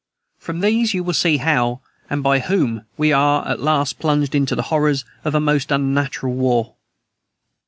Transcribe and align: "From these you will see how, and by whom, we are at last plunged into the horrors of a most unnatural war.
"From 0.39 0.61
these 0.61 0.95
you 0.95 1.03
will 1.03 1.13
see 1.13 1.37
how, 1.37 1.81
and 2.09 2.23
by 2.23 2.39
whom, 2.39 2.85
we 2.97 3.13
are 3.13 3.47
at 3.47 3.59
last 3.59 3.99
plunged 3.99 4.33
into 4.33 4.55
the 4.55 4.63
horrors 4.73 5.05
of 5.23 5.35
a 5.35 5.39
most 5.39 5.71
unnatural 5.71 6.33
war. 6.33 6.73